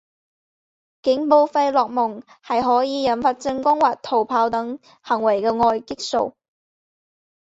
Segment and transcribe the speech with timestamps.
[1.03, 6.33] 警报费洛蒙是可以引发进攻或逃跑等行为的外激素。